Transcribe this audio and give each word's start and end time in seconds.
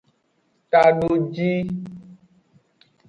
Tadojii. 0.71 1.69